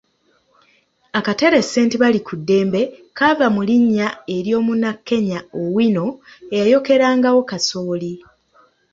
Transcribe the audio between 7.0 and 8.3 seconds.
ngawo kasooli.